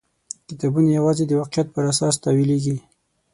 کتابونه 0.47 0.89
یوازې 0.97 1.23
د 1.27 1.31
واقعیت 1.39 1.67
پر 1.75 1.83
اساس 1.91 2.15
تاویلېږي. 2.23 2.77